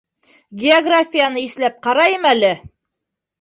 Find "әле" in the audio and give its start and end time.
2.31-2.51